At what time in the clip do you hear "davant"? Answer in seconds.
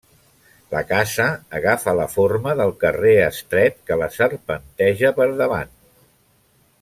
5.43-5.75